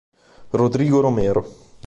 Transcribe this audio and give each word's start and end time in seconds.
Rodrigo 0.49 0.97
Romero 0.99 1.45